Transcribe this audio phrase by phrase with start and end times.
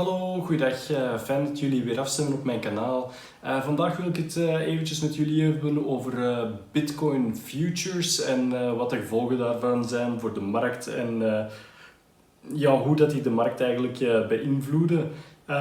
[0.00, 0.90] Hallo, goeiedag.
[0.90, 3.10] Uh, fijn dat jullie weer afstemmen op mijn kanaal.
[3.44, 8.90] Uh, vandaag wil ik het uh, eventjes met jullie hebben over Bitcoin futures en wat
[8.90, 11.22] de gevolgen daarvan zijn voor de markt en
[12.52, 15.10] ja, hoe dat die de markt eigenlijk beïnvloeden.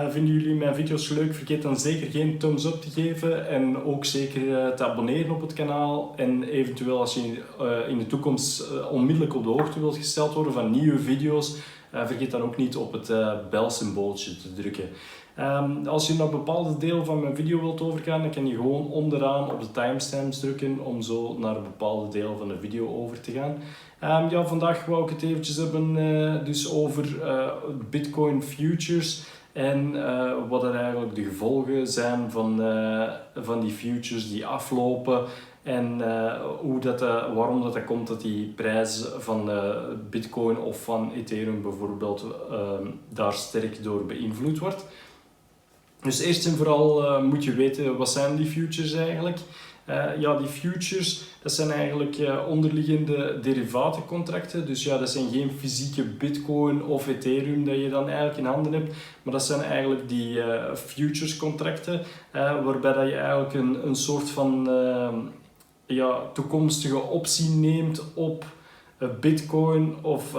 [0.09, 1.33] Vinden jullie mijn video's leuk?
[1.33, 5.53] Vergeet dan zeker geen thumbs up te geven en ook zeker te abonneren op het
[5.53, 6.13] kanaal.
[6.15, 7.43] En eventueel als je
[7.89, 11.55] in de toekomst onmiddellijk op de hoogte wilt gesteld worden van nieuwe video's,
[11.91, 13.11] vergeet dan ook niet op het
[13.49, 14.89] belsymbooltje te drukken.
[15.39, 18.87] Um, als je naar bepaalde delen van mijn video wilt overgaan, dan kan je gewoon
[18.87, 23.21] onderaan op de timestamps drukken om zo naar een bepaalde deel van de video over
[23.21, 23.51] te gaan.
[24.23, 27.05] Um, ja, vandaag wou ik het eventjes hebben dus over
[27.89, 29.91] Bitcoin futures en
[30.49, 32.61] wat er eigenlijk de gevolgen zijn van,
[33.35, 35.23] van die futures die aflopen
[35.63, 39.51] en uh, hoe dat, waarom dat, dat komt dat die prijs van
[40.09, 44.85] Bitcoin of van Ethereum bijvoorbeeld ehm, daar sterk door beïnvloed wordt.
[46.01, 49.39] Dus eerst en vooral moet je weten wat zijn die futures eigenlijk.
[50.19, 54.65] Ja, die futures dat zijn eigenlijk onderliggende derivatencontracten.
[54.65, 58.73] Dus ja, dat zijn geen fysieke Bitcoin of Ethereum dat je dan eigenlijk in handen
[58.73, 58.95] hebt.
[59.23, 60.41] Maar dat zijn eigenlijk die
[60.75, 62.01] futures contracten
[62.63, 64.69] waarbij dat je eigenlijk een, een soort van
[65.85, 68.45] ja, toekomstige optie neemt op
[69.19, 70.35] Bitcoin of,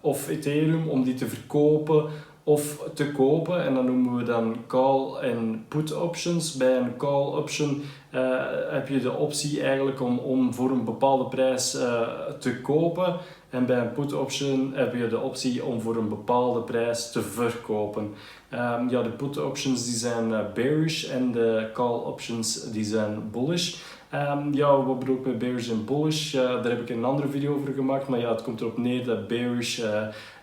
[0.00, 2.10] of Ethereum om die te verkopen
[2.44, 3.64] of te kopen.
[3.64, 6.54] En dan noemen we dan call en put options.
[6.56, 7.82] Bij een call option
[8.14, 11.70] uh, heb je de optie eigenlijk om, om voor een bepaalde prijs
[12.38, 13.16] te kopen.
[13.50, 17.22] En bij een put option heb je de optie om voor een bepaalde prijs te
[17.22, 18.14] verkopen.
[18.52, 23.74] Um, ja, de put options die zijn bearish en de call options die zijn bullish.
[24.14, 26.32] Um, ja, wat bedoel ik met bearish en bullish?
[26.32, 29.28] Daar heb ik een andere video over gemaakt, maar ja, het komt erop neer dat
[29.28, 29.80] bearish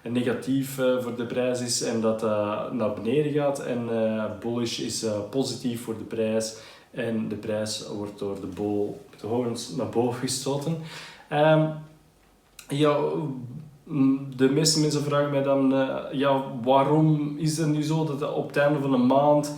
[0.02, 3.60] negatief voor de prijs is en dat dat naar beneden gaat.
[3.60, 3.90] En
[4.40, 6.58] bullish is positief voor de prijs
[6.92, 8.88] en de prijs wordt door de bull
[9.22, 10.78] de horens naar boven gestoten.
[11.34, 11.74] Um,
[12.70, 12.98] ja,
[14.36, 18.58] de meeste mensen vragen mij dan, ja, waarom is het nu zo dat op het
[18.58, 19.56] einde van de maand,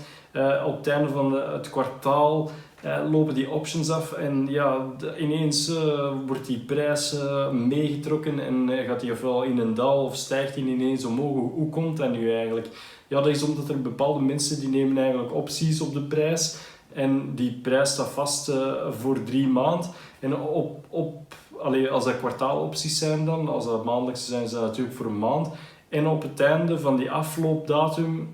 [0.66, 2.52] op het einde van de, het kwartaal,
[2.86, 4.86] uh, lopen die options af en ja,
[5.18, 7.16] ineens uh, wordt die prijs
[7.52, 11.34] meegetrokken en gaat die ofwel in een dal of stijgt die ineens omhoog.
[11.34, 12.68] Hoe, hoe komt dat nu eigenlijk?
[13.08, 16.58] Ja, dat is omdat er bepaalde mensen die nemen eigenlijk opties op de prijs
[16.94, 18.52] en die prijs staat vast
[18.90, 19.90] voor drie maanden.
[20.20, 24.70] En op, op, allee, als dat kwartaalopties zijn dan, als dat maandelijkse zijn, zijn dat
[24.70, 25.50] natuurlijk voor een maand.
[25.90, 28.30] En op het einde van die afloopdatum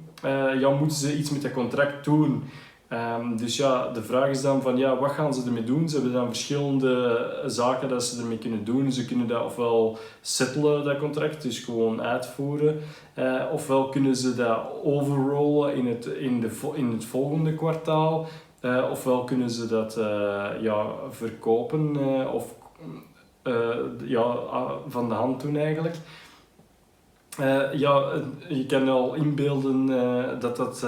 [0.59, 2.43] ja, moeten ze iets met dat contract doen.
[2.89, 5.89] Um, dus ja, de vraag is dan van ja, wat gaan ze ermee doen?
[5.89, 8.91] Ze hebben dan verschillende zaken dat ze ermee kunnen doen.
[8.91, 12.79] Ze kunnen dat ofwel settelen, dat contract, dus gewoon uitvoeren.
[13.19, 18.27] Uh, ofwel kunnen ze dat overrollen in het, in de, in het volgende kwartaal.
[18.61, 20.05] Uh, ofwel kunnen ze dat uh,
[20.61, 21.97] ja, verkopen
[22.33, 22.53] of
[24.03, 24.35] ja,
[24.87, 25.95] van de hand doen eigenlijk.
[27.39, 28.11] Uh, ja,
[28.49, 30.85] je kan al inbeelden uh, dat dat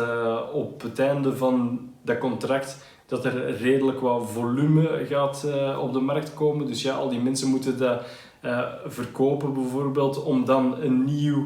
[0.53, 5.47] op het einde van dat contract dat er redelijk wat volume gaat
[5.79, 6.67] op de markt komen.
[6.67, 8.01] Dus ja, al die mensen moeten dat
[8.85, 11.45] verkopen bijvoorbeeld om dan een nieuw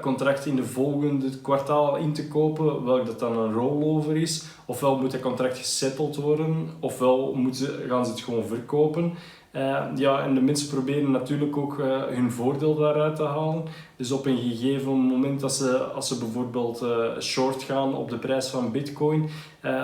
[0.00, 4.44] contract in de volgende kwartaal in te kopen, welk dat dan een rollover is.
[4.66, 9.14] Ofwel moet dat contract gesetteld worden, ofwel moeten, gaan ze het gewoon verkopen.
[9.56, 13.64] Uh, ja, en de mensen proberen natuurlijk ook uh, hun voordeel daaruit te halen.
[13.96, 18.18] Dus op een gegeven moment, als ze, als ze bijvoorbeeld uh, short gaan op de
[18.18, 19.28] prijs van Bitcoin,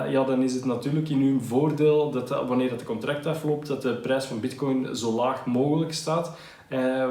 [0.09, 3.93] ja, dan is het natuurlijk in hun voordeel dat wanneer het contract afloopt, dat de
[3.93, 6.37] prijs van Bitcoin zo laag mogelijk staat.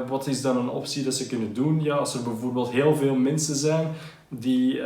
[0.07, 1.83] wat is dan een optie dat ze kunnen doen?
[1.83, 3.87] Ja, als er bijvoorbeeld heel veel mensen zijn
[4.27, 4.81] die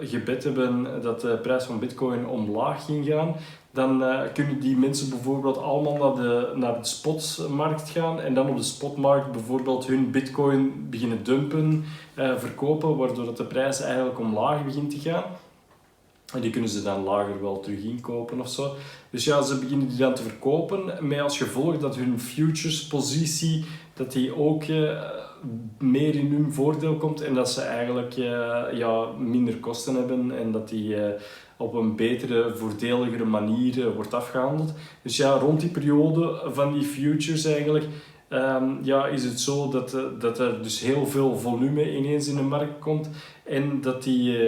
[0.00, 3.34] gebed hebben dat de prijs van Bitcoin omlaag ging gaan,
[3.72, 8.48] dan uh, kunnen die mensen bijvoorbeeld allemaal naar de, naar de spotmarkt gaan en dan
[8.48, 14.18] op de spotmarkt bijvoorbeeld hun bitcoin beginnen dumpen, uh, verkopen, waardoor dat de prijs eigenlijk
[14.18, 15.24] omlaag begint te gaan.
[16.32, 18.74] En die kunnen ze dan lager wel terug inkopen of zo.
[19.10, 23.64] Dus ja, ze beginnen die dan te verkopen met als gevolg dat hun futures positie
[23.94, 25.00] dat die ook uh,
[25.78, 28.12] meer in hun voordeel komt en dat ze eigenlijk
[28.72, 30.96] ja, minder kosten hebben en dat die
[31.60, 34.72] op een betere, voordeligere manier eh, wordt afgehandeld.
[35.02, 37.84] Dus ja, rond die periode van die futures eigenlijk,
[38.28, 42.36] um, ja, is het zo dat, eh, dat er dus heel veel volume ineens in
[42.36, 43.10] de markt komt
[43.44, 44.38] en dat, die,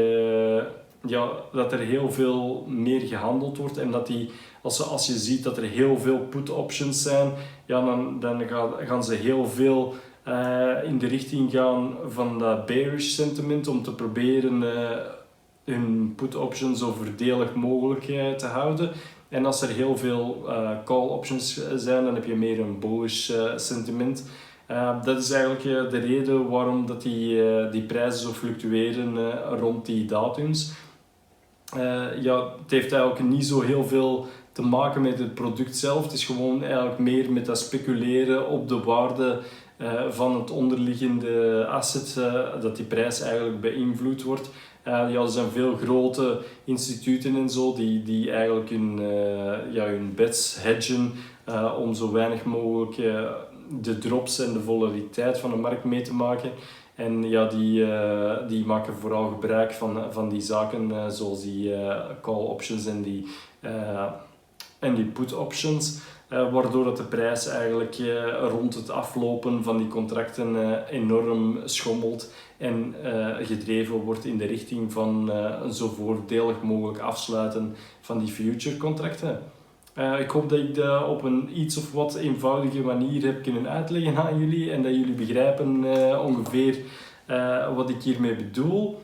[1.07, 4.31] ja, dat er heel veel meer gehandeld wordt en dat die,
[4.63, 7.33] als, als je ziet dat er heel veel put options zijn,
[7.67, 8.43] ja, dan, dan
[8.79, 9.95] gaan ze heel veel
[10.85, 14.65] in de richting gaan van dat bearish sentiment om te proberen
[15.65, 18.05] hun put options zo voordelig mogelijk
[18.39, 18.91] te houden.
[19.29, 20.49] En als er heel veel
[20.85, 24.25] call options zijn, dan heb je meer een bullish sentiment.
[25.05, 30.73] Dat is eigenlijk de reden waarom dat die, die prijzen zo fluctueren rond die datums.
[32.21, 36.03] ja, het heeft eigenlijk niet zo heel veel te maken met het product zelf.
[36.03, 39.41] Het is gewoon eigenlijk meer met dat speculeren op de waarde
[40.11, 42.15] van het onderliggende asset,
[42.61, 44.51] dat die prijs eigenlijk beïnvloed wordt.
[44.85, 49.01] ja, er zijn veel grote instituten en zo die, die eigenlijk hun,
[49.73, 51.13] ja, hun bets hedgen
[51.79, 52.97] om zo weinig mogelijk
[53.81, 56.51] de drops en de volatiliteit van de markt mee te maken.
[56.95, 57.87] En ja, die,
[58.49, 61.75] die maken vooral gebruik van, van die zaken zoals die
[62.21, 63.27] call options en die,
[64.83, 66.01] en die put options.
[66.29, 67.97] waardoor dat de prijs eigenlijk
[68.51, 70.57] rond het aflopen van die contracten
[70.89, 72.95] enorm schommelt en
[73.41, 79.43] gedreven wordt in de richting van een zo voordelig mogelijk afsluiten van die future contracten.
[79.99, 83.69] Uh, ik hoop dat ik dat op een iets of wat eenvoudige manier heb kunnen
[83.69, 85.85] uitleggen aan jullie en dat jullie begrijpen
[86.25, 86.77] ongeveer
[87.75, 88.99] wat ik hiermee bedoel.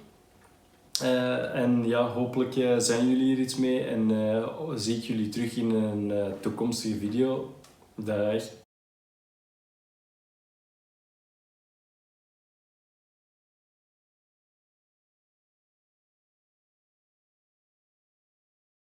[1.03, 4.11] En ja, hopelijk zijn jullie hier iets mee en
[4.75, 7.53] zie ik jullie terug in een toekomstige video.
[7.95, 8.68] Dag!